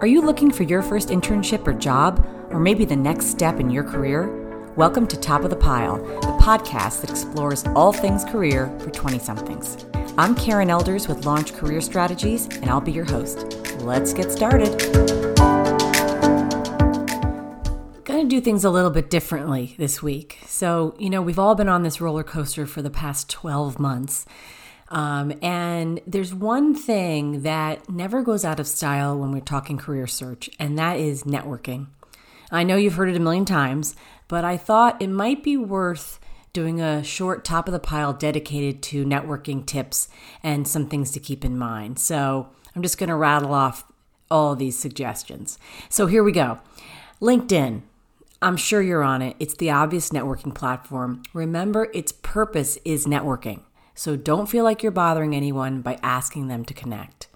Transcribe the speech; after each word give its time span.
Are 0.00 0.08
you 0.08 0.22
looking 0.22 0.50
for 0.50 0.64
your 0.64 0.82
first 0.82 1.10
internship 1.10 1.66
or 1.68 1.72
job, 1.72 2.26
or 2.50 2.58
maybe 2.58 2.84
the 2.84 2.96
next 2.96 3.26
step 3.26 3.60
in 3.60 3.70
your 3.70 3.84
career? 3.84 4.28
Welcome 4.74 5.06
to 5.06 5.16
Top 5.16 5.44
of 5.44 5.50
the 5.50 5.56
Pile, 5.56 5.98
the 5.98 6.36
podcast 6.42 7.00
that 7.02 7.10
explores 7.10 7.64
all 7.76 7.92
things 7.92 8.24
career 8.24 8.76
for 8.80 8.90
20 8.90 9.20
somethings. 9.20 9.86
I'm 10.18 10.34
Karen 10.34 10.68
Elders 10.68 11.06
with 11.06 11.24
Launch 11.24 11.54
Career 11.54 11.80
Strategies, 11.80 12.46
and 12.46 12.70
I'll 12.70 12.80
be 12.80 12.90
your 12.90 13.04
host. 13.04 13.56
Let's 13.82 14.12
get 14.12 14.32
started. 14.32 14.76
Going 18.04 18.24
to 18.24 18.28
do 18.28 18.40
things 18.40 18.64
a 18.64 18.70
little 18.70 18.90
bit 18.90 19.10
differently 19.10 19.76
this 19.78 20.02
week. 20.02 20.40
So, 20.44 20.96
you 20.98 21.08
know, 21.08 21.22
we've 21.22 21.38
all 21.38 21.54
been 21.54 21.68
on 21.68 21.84
this 21.84 22.00
roller 22.00 22.24
coaster 22.24 22.66
for 22.66 22.82
the 22.82 22.90
past 22.90 23.30
12 23.30 23.78
months. 23.78 24.26
Um, 24.88 25.32
and 25.42 26.00
there's 26.06 26.34
one 26.34 26.74
thing 26.74 27.42
that 27.42 27.88
never 27.88 28.22
goes 28.22 28.44
out 28.44 28.60
of 28.60 28.66
style 28.66 29.18
when 29.18 29.32
we're 29.32 29.40
talking 29.40 29.78
career 29.78 30.06
search, 30.06 30.50
and 30.58 30.78
that 30.78 30.98
is 30.98 31.24
networking. 31.24 31.86
I 32.50 32.62
know 32.62 32.76
you've 32.76 32.94
heard 32.94 33.08
it 33.08 33.16
a 33.16 33.20
million 33.20 33.44
times, 33.44 33.96
but 34.28 34.44
I 34.44 34.56
thought 34.56 35.00
it 35.02 35.08
might 35.08 35.42
be 35.42 35.56
worth 35.56 36.20
doing 36.52 36.80
a 36.80 37.02
short 37.02 37.44
top 37.44 37.66
of 37.66 37.72
the 37.72 37.80
pile 37.80 38.12
dedicated 38.12 38.80
to 38.80 39.04
networking 39.04 39.66
tips 39.66 40.08
and 40.42 40.68
some 40.68 40.86
things 40.86 41.10
to 41.10 41.20
keep 41.20 41.44
in 41.44 41.58
mind. 41.58 41.98
So 41.98 42.48
I'm 42.74 42.82
just 42.82 42.96
going 42.96 43.08
to 43.08 43.16
rattle 43.16 43.52
off 43.52 43.84
all 44.30 44.54
these 44.54 44.78
suggestions. 44.78 45.58
So 45.88 46.06
here 46.06 46.22
we 46.22 46.32
go 46.32 46.60
LinkedIn. 47.20 47.82
I'm 48.40 48.56
sure 48.56 48.82
you're 48.82 49.02
on 49.02 49.22
it. 49.22 49.36
It's 49.38 49.54
the 49.54 49.70
obvious 49.70 50.10
networking 50.10 50.54
platform. 50.54 51.22
Remember, 51.32 51.88
its 51.94 52.12
purpose 52.12 52.78
is 52.84 53.06
networking. 53.06 53.60
So 53.94 54.16
don't 54.16 54.48
feel 54.48 54.64
like 54.64 54.82
you're 54.82 54.92
bothering 54.92 55.34
anyone 55.34 55.80
by 55.80 55.98
asking 56.02 56.48
them 56.48 56.64
to 56.64 56.74
connect. 56.74 57.28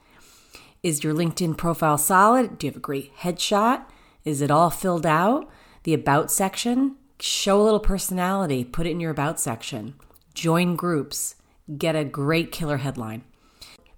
Is 0.83 1.05
your 1.05 1.15
LinkedIn 1.15 1.57
profile 1.57 1.99
solid? 1.99 2.59
Do 2.59 2.67
you 2.67 2.71
have 2.71 2.77
a 2.77 2.81
great 2.81 3.17
headshot? 3.17 3.85
Is 4.25 4.41
it 4.43 4.51
all 4.51 4.71
filled 4.71 5.07
out? 5.07 5.49
The 5.85 5.95
About 5.95 6.31
section? 6.31 6.97
Show 7.21 7.61
a 7.61 7.65
little 7.65 7.81
personality, 7.81 8.65
put 8.65 8.87
it 8.87 8.91
in 8.91 9.01
your 9.01 9.11
About 9.11 9.41
section. 9.41 9.95
Join 10.35 10.77
groups, 10.77 11.37
get 11.77 11.97
a 11.97 12.05
great 12.05 12.53
killer 12.53 12.79
headline. 12.79 13.25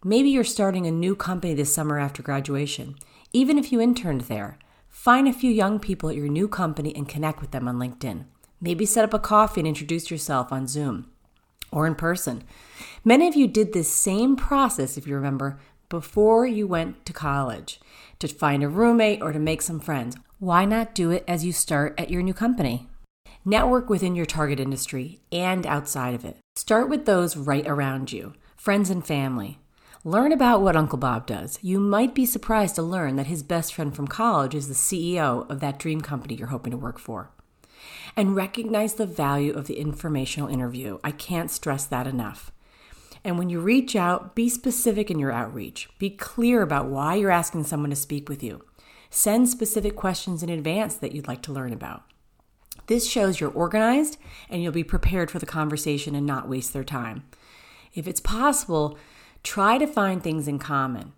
Maybe 0.02 0.30
you're 0.30 0.44
starting 0.44 0.86
a 0.86 0.90
new 0.90 1.14
company 1.14 1.52
this 1.52 1.74
summer 1.74 1.98
after 1.98 2.22
graduation. 2.22 2.96
Even 3.32 3.58
if 3.58 3.70
you 3.70 3.80
interned 3.80 4.22
there, 4.22 4.58
find 4.88 5.28
a 5.28 5.32
few 5.32 5.50
young 5.50 5.78
people 5.78 6.08
at 6.08 6.16
your 6.16 6.28
new 6.28 6.48
company 6.48 6.94
and 6.96 7.08
connect 7.08 7.40
with 7.40 7.50
them 7.50 7.68
on 7.68 7.78
LinkedIn. 7.78 8.24
Maybe 8.60 8.86
set 8.86 9.04
up 9.04 9.14
a 9.14 9.18
coffee 9.18 9.60
and 9.60 9.68
introduce 9.68 10.10
yourself 10.10 10.52
on 10.52 10.66
Zoom 10.66 11.10
or 11.72 11.86
in 11.86 11.94
person. 11.94 12.42
Many 13.04 13.28
of 13.28 13.34
you 13.34 13.46
did 13.46 13.72
this 13.72 13.90
same 13.90 14.36
process, 14.36 14.96
if 14.96 15.06
you 15.06 15.14
remember, 15.14 15.58
before 15.88 16.46
you 16.46 16.66
went 16.66 17.04
to 17.06 17.12
college 17.12 17.80
to 18.18 18.28
find 18.28 18.62
a 18.62 18.68
roommate 18.68 19.22
or 19.22 19.32
to 19.32 19.38
make 19.38 19.62
some 19.62 19.80
friends. 19.80 20.16
Why 20.38 20.64
not 20.64 20.94
do 20.94 21.10
it 21.10 21.24
as 21.26 21.44
you 21.44 21.52
start 21.52 21.94
at 21.98 22.10
your 22.10 22.22
new 22.22 22.34
company? 22.34 22.88
Network 23.44 23.88
within 23.88 24.14
your 24.14 24.26
target 24.26 24.60
industry 24.60 25.20
and 25.32 25.66
outside 25.66 26.14
of 26.14 26.24
it. 26.24 26.36
Start 26.56 26.88
with 26.88 27.06
those 27.06 27.36
right 27.36 27.66
around 27.66 28.12
you, 28.12 28.34
friends 28.56 28.90
and 28.90 29.06
family. 29.06 29.58
Learn 30.04 30.32
about 30.32 30.62
what 30.62 30.76
Uncle 30.76 30.98
Bob 30.98 31.26
does. 31.26 31.58
You 31.60 31.78
might 31.78 32.14
be 32.14 32.24
surprised 32.24 32.74
to 32.76 32.82
learn 32.82 33.16
that 33.16 33.26
his 33.26 33.42
best 33.42 33.74
friend 33.74 33.94
from 33.94 34.08
college 34.08 34.54
is 34.54 34.68
the 34.68 34.74
CEO 34.74 35.48
of 35.50 35.60
that 35.60 35.78
dream 35.78 36.00
company 36.00 36.34
you're 36.34 36.48
hoping 36.48 36.70
to 36.70 36.76
work 36.76 36.98
for 36.98 37.30
and 38.16 38.36
recognize 38.36 38.94
the 38.94 39.06
value 39.06 39.52
of 39.52 39.66
the 39.66 39.78
informational 39.78 40.48
interview. 40.48 40.98
I 41.02 41.10
can't 41.10 41.50
stress 41.50 41.84
that 41.86 42.06
enough. 42.06 42.52
And 43.24 43.38
when 43.38 43.50
you 43.50 43.60
reach 43.60 43.94
out, 43.94 44.34
be 44.34 44.48
specific 44.48 45.10
in 45.10 45.18
your 45.18 45.32
outreach. 45.32 45.88
Be 45.98 46.10
clear 46.10 46.62
about 46.62 46.86
why 46.86 47.16
you're 47.16 47.30
asking 47.30 47.64
someone 47.64 47.90
to 47.90 47.96
speak 47.96 48.28
with 48.28 48.42
you. 48.42 48.64
Send 49.10 49.48
specific 49.48 49.96
questions 49.96 50.42
in 50.42 50.48
advance 50.48 50.94
that 50.94 51.12
you'd 51.12 51.28
like 51.28 51.42
to 51.42 51.52
learn 51.52 51.72
about. 51.72 52.04
This 52.86 53.08
shows 53.08 53.40
you're 53.40 53.50
organized 53.50 54.16
and 54.48 54.62
you'll 54.62 54.72
be 54.72 54.84
prepared 54.84 55.30
for 55.30 55.38
the 55.38 55.46
conversation 55.46 56.14
and 56.14 56.26
not 56.26 56.48
waste 56.48 56.72
their 56.72 56.84
time. 56.84 57.24
If 57.94 58.08
it's 58.08 58.20
possible, 58.20 58.98
try 59.42 59.78
to 59.78 59.86
find 59.86 60.22
things 60.22 60.48
in 60.48 60.58
common. 60.58 61.12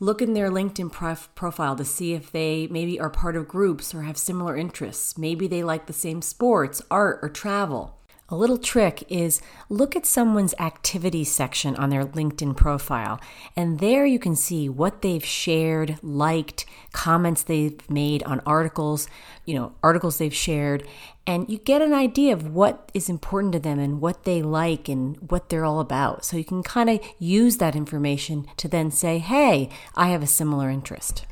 Look 0.00 0.22
in 0.22 0.32
their 0.32 0.48
LinkedIn 0.48 0.92
prof- 0.92 1.28
profile 1.34 1.74
to 1.74 1.84
see 1.84 2.14
if 2.14 2.30
they 2.30 2.68
maybe 2.68 3.00
are 3.00 3.10
part 3.10 3.34
of 3.34 3.48
groups 3.48 3.92
or 3.92 4.02
have 4.02 4.16
similar 4.16 4.56
interests. 4.56 5.18
Maybe 5.18 5.48
they 5.48 5.64
like 5.64 5.86
the 5.86 5.92
same 5.92 6.22
sports, 6.22 6.80
art, 6.88 7.18
or 7.20 7.28
travel. 7.28 7.97
A 8.30 8.36
little 8.36 8.58
trick 8.58 9.04
is 9.08 9.40
look 9.70 9.96
at 9.96 10.04
someone's 10.04 10.52
activity 10.58 11.24
section 11.24 11.74
on 11.76 11.88
their 11.88 12.04
LinkedIn 12.04 12.58
profile, 12.58 13.18
and 13.56 13.78
there 13.78 14.04
you 14.04 14.18
can 14.18 14.36
see 14.36 14.68
what 14.68 15.00
they've 15.00 15.24
shared, 15.24 15.98
liked, 16.02 16.66
comments 16.92 17.42
they've 17.42 17.88
made 17.88 18.22
on 18.24 18.40
articles, 18.40 19.08
you 19.46 19.54
know, 19.54 19.72
articles 19.82 20.18
they've 20.18 20.34
shared, 20.34 20.86
and 21.26 21.48
you 21.48 21.56
get 21.56 21.80
an 21.80 21.94
idea 21.94 22.34
of 22.34 22.54
what 22.54 22.92
is 22.92 23.08
important 23.08 23.54
to 23.54 23.58
them 23.58 23.78
and 23.78 24.02
what 24.02 24.24
they 24.24 24.42
like 24.42 24.90
and 24.90 25.30
what 25.30 25.48
they're 25.48 25.64
all 25.64 25.80
about. 25.80 26.22
So 26.22 26.36
you 26.36 26.44
can 26.44 26.62
kind 26.62 26.90
of 26.90 27.00
use 27.18 27.56
that 27.56 27.74
information 27.74 28.46
to 28.58 28.68
then 28.68 28.90
say, 28.90 29.20
hey, 29.20 29.70
I 29.94 30.08
have 30.08 30.22
a 30.22 30.26
similar 30.26 30.68
interest. 30.68 31.24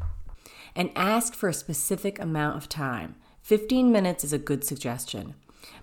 And 0.75 0.91
ask 0.97 1.35
for 1.35 1.51
a 1.51 1.55
specific 1.55 2.19
amount 2.19 2.57
of 2.57 2.71
time. 2.71 3.17
15 3.43 3.93
minutes 3.93 4.25
is 4.25 4.33
a 4.33 4.39
good 4.39 4.65
suggestion 4.65 5.35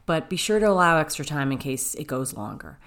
but 0.06 0.30
be 0.30 0.38
sure 0.38 0.60
to 0.60 0.68
allow 0.68 0.98
extra 0.98 1.26
time 1.26 1.52
in 1.52 1.58
case 1.58 1.96
it 1.96 2.08
goes 2.08 2.34
longer. 2.34 2.80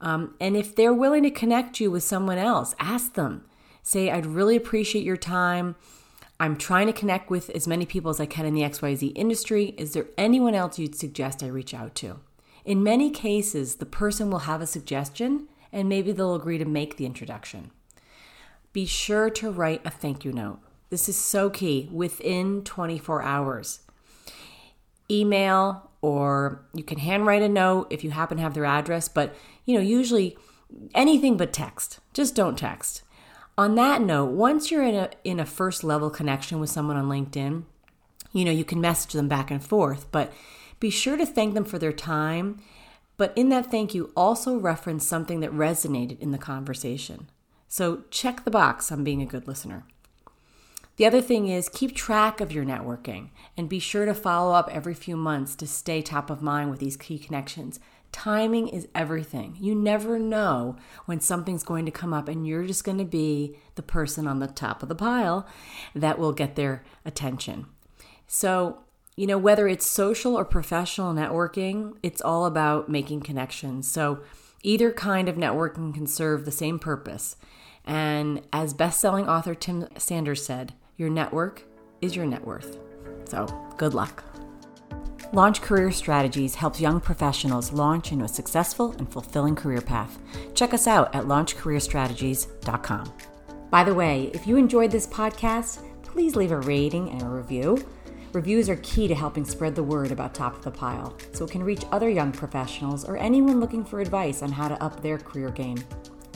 Um, 0.00 0.34
and 0.40 0.56
if 0.56 0.74
they're 0.74 0.92
willing 0.92 1.22
to 1.22 1.30
connect 1.30 1.80
you 1.80 1.90
with 1.90 2.02
someone 2.02 2.38
else, 2.38 2.74
ask 2.78 3.14
them. 3.14 3.44
Say, 3.82 4.10
I'd 4.10 4.26
really 4.26 4.56
appreciate 4.56 5.04
your 5.04 5.16
time. 5.16 5.76
I'm 6.40 6.56
trying 6.56 6.88
to 6.88 6.92
connect 6.92 7.30
with 7.30 7.50
as 7.50 7.68
many 7.68 7.86
people 7.86 8.10
as 8.10 8.20
I 8.20 8.26
can 8.26 8.46
in 8.46 8.54
the 8.54 8.62
XYZ 8.62 9.12
industry. 9.14 9.74
Is 9.78 9.92
there 9.92 10.06
anyone 10.18 10.54
else 10.54 10.78
you'd 10.78 10.96
suggest 10.96 11.42
I 11.42 11.46
reach 11.46 11.72
out 11.72 11.94
to? 11.96 12.18
In 12.64 12.82
many 12.82 13.10
cases, 13.10 13.76
the 13.76 13.86
person 13.86 14.30
will 14.30 14.40
have 14.40 14.60
a 14.60 14.66
suggestion 14.66 15.48
and 15.72 15.88
maybe 15.88 16.12
they'll 16.12 16.34
agree 16.34 16.58
to 16.58 16.64
make 16.64 16.96
the 16.96 17.06
introduction. 17.06 17.70
Be 18.72 18.86
sure 18.86 19.30
to 19.30 19.50
write 19.50 19.82
a 19.84 19.90
thank 19.90 20.24
you 20.24 20.32
note. 20.32 20.58
This 20.90 21.08
is 21.08 21.16
so 21.16 21.48
key 21.48 21.88
within 21.92 22.62
24 22.62 23.22
hours. 23.22 23.80
Email 25.10 25.90
or 26.02 26.66
you 26.74 26.82
can 26.82 26.98
handwrite 26.98 27.42
a 27.42 27.48
note 27.48 27.86
if 27.90 28.04
you 28.04 28.10
happen 28.10 28.36
to 28.36 28.42
have 28.42 28.54
their 28.54 28.64
address, 28.64 29.08
but 29.08 29.34
you 29.64 29.74
know, 29.74 29.80
usually 29.80 30.36
anything 30.94 31.36
but 31.36 31.52
text. 31.52 32.00
Just 32.12 32.34
don't 32.34 32.58
text. 32.58 33.02
On 33.56 33.76
that 33.76 34.02
note, 34.02 34.32
once 34.32 34.70
you're 34.70 34.82
in 34.82 34.94
a 34.94 35.10
in 35.24 35.38
a 35.38 35.46
first 35.46 35.84
level 35.84 36.10
connection 36.10 36.58
with 36.58 36.70
someone 36.70 36.96
on 36.96 37.08
LinkedIn, 37.08 37.64
you 38.32 38.44
know, 38.44 38.50
you 38.50 38.64
can 38.64 38.80
message 38.80 39.12
them 39.12 39.28
back 39.28 39.50
and 39.50 39.64
forth, 39.64 40.10
but 40.10 40.32
be 40.80 40.90
sure 40.90 41.16
to 41.16 41.24
thank 41.24 41.54
them 41.54 41.64
for 41.64 41.78
their 41.78 41.92
time. 41.92 42.60
But 43.16 43.32
in 43.36 43.50
that 43.50 43.70
thank 43.70 43.94
you, 43.94 44.10
also 44.16 44.56
reference 44.56 45.06
something 45.06 45.40
that 45.40 45.52
resonated 45.52 46.18
in 46.18 46.32
the 46.32 46.38
conversation. 46.38 47.30
So 47.68 48.02
check 48.10 48.44
the 48.44 48.50
box 48.50 48.90
on 48.90 49.04
being 49.04 49.22
a 49.22 49.26
good 49.26 49.46
listener. 49.46 49.84
The 50.96 51.06
other 51.06 51.22
thing 51.22 51.48
is 51.48 51.68
keep 51.68 51.96
track 51.96 52.40
of 52.40 52.52
your 52.52 52.64
networking 52.64 53.30
and 53.56 53.68
be 53.68 53.78
sure 53.78 54.04
to 54.04 54.14
follow 54.14 54.54
up 54.54 54.68
every 54.70 54.94
few 54.94 55.16
months 55.16 55.54
to 55.56 55.66
stay 55.66 56.02
top 56.02 56.28
of 56.28 56.42
mind 56.42 56.70
with 56.70 56.80
these 56.80 56.96
key 56.96 57.18
connections. 57.18 57.80
Timing 58.12 58.68
is 58.68 58.88
everything. 58.94 59.56
You 59.58 59.74
never 59.74 60.18
know 60.18 60.76
when 61.06 61.18
something's 61.18 61.64
going 61.64 61.86
to 61.86 61.90
come 61.90 62.12
up, 62.12 62.28
and 62.28 62.46
you're 62.46 62.66
just 62.66 62.84
going 62.84 62.98
to 62.98 63.06
be 63.06 63.56
the 63.74 63.82
person 63.82 64.26
on 64.26 64.38
the 64.38 64.46
top 64.46 64.82
of 64.82 64.90
the 64.90 64.94
pile 64.94 65.46
that 65.94 66.18
will 66.18 66.32
get 66.32 66.54
their 66.54 66.84
attention. 67.06 67.66
So, 68.26 68.80
you 69.16 69.26
know, 69.26 69.38
whether 69.38 69.66
it's 69.66 69.86
social 69.86 70.36
or 70.36 70.44
professional 70.44 71.14
networking, 71.14 71.96
it's 72.02 72.20
all 72.20 72.44
about 72.44 72.90
making 72.90 73.22
connections. 73.22 73.90
So, 73.90 74.20
either 74.62 74.92
kind 74.92 75.28
of 75.28 75.36
networking 75.36 75.94
can 75.94 76.06
serve 76.06 76.44
the 76.44 76.52
same 76.52 76.78
purpose. 76.78 77.36
And 77.84 78.42
as 78.52 78.74
best 78.74 79.00
selling 79.00 79.26
author 79.26 79.54
Tim 79.54 79.88
Sanders 79.96 80.44
said, 80.44 80.74
your 80.96 81.10
network 81.10 81.64
is 82.00 82.14
your 82.16 82.26
net 82.26 82.44
worth. 82.44 82.78
So, 83.24 83.46
good 83.76 83.94
luck. 83.94 84.24
Launch 85.32 85.62
Career 85.62 85.90
Strategies 85.90 86.54
helps 86.54 86.80
young 86.80 87.00
professionals 87.00 87.72
launch 87.72 88.12
into 88.12 88.26
a 88.26 88.28
successful 88.28 88.92
and 88.98 89.10
fulfilling 89.10 89.56
career 89.56 89.80
path. 89.80 90.18
Check 90.54 90.74
us 90.74 90.86
out 90.86 91.14
at 91.14 91.24
launchcareerstrategies.com. 91.24 93.12
By 93.70 93.84
the 93.84 93.94
way, 93.94 94.30
if 94.34 94.46
you 94.46 94.56
enjoyed 94.58 94.90
this 94.90 95.06
podcast, 95.06 95.82
please 96.02 96.36
leave 96.36 96.52
a 96.52 96.60
rating 96.60 97.08
and 97.08 97.22
a 97.22 97.26
review. 97.26 97.82
Reviews 98.34 98.68
are 98.68 98.76
key 98.76 99.08
to 99.08 99.14
helping 99.14 99.46
spread 99.46 99.74
the 99.74 99.82
word 99.82 100.12
about 100.12 100.34
Top 100.34 100.56
of 100.56 100.64
the 100.64 100.70
Pile 100.70 101.16
so 101.32 101.46
it 101.46 101.50
can 101.50 101.62
reach 101.62 101.84
other 101.90 102.10
young 102.10 102.32
professionals 102.32 103.06
or 103.06 103.16
anyone 103.16 103.60
looking 103.60 103.84
for 103.84 104.00
advice 104.00 104.42
on 104.42 104.52
how 104.52 104.68
to 104.68 104.82
up 104.82 105.00
their 105.00 105.16
career 105.16 105.48
game. 105.50 105.82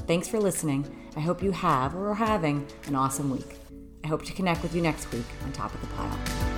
Thanks 0.06 0.28
for 0.28 0.38
listening. 0.38 0.86
I 1.16 1.20
hope 1.20 1.42
you 1.42 1.50
have 1.50 1.94
or 1.94 2.10
are 2.10 2.14
having 2.14 2.66
an 2.86 2.94
awesome 2.94 3.30
week. 3.30 3.65
I 4.06 4.08
hope 4.08 4.24
to 4.26 4.32
connect 4.32 4.62
with 4.62 4.72
you 4.72 4.82
next 4.82 5.12
week 5.12 5.24
on 5.42 5.50
Top 5.50 5.74
of 5.74 5.80
the 5.80 5.88
Pile. 5.88 6.55